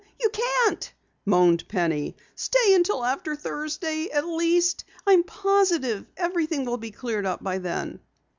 [0.19, 0.91] You can't!"
[1.25, 2.15] moaned Penny.
[2.33, 4.83] "Stay until after Thursday, at least.
[5.05, 7.99] I'm positive everything will be cleared up by then."